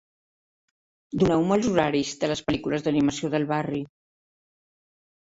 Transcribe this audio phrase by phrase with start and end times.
[1.23, 3.83] Doneu-me els horaris de les pel·lícules d'animació del barri